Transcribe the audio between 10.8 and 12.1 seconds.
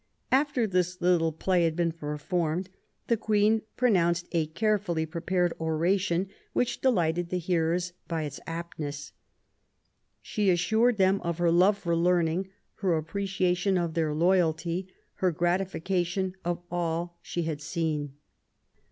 them of her love for